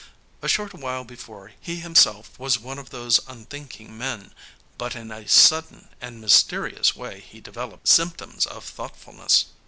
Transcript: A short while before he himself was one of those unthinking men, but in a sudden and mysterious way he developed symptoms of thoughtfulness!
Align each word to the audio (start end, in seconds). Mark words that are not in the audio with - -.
A 0.41 0.47
short 0.47 0.73
while 0.73 1.03
before 1.03 1.51
he 1.61 1.75
himself 1.75 2.39
was 2.39 2.57
one 2.57 2.79
of 2.79 2.89
those 2.89 3.19
unthinking 3.27 3.95
men, 3.95 4.33
but 4.79 4.95
in 4.95 5.11
a 5.11 5.27
sudden 5.29 5.89
and 6.01 6.19
mysterious 6.19 6.95
way 6.95 7.19
he 7.19 7.39
developed 7.39 7.87
symptoms 7.87 8.47
of 8.47 8.63
thoughtfulness! 8.65 9.45